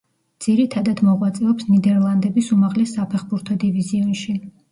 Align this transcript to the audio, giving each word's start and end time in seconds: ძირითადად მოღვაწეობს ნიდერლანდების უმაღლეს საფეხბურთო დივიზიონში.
ძირითადად 0.43 1.03
მოღვაწეობს 1.09 1.67
ნიდერლანდების 1.75 2.49
უმაღლეს 2.57 2.97
საფეხბურთო 2.99 3.59
დივიზიონში. 3.65 4.35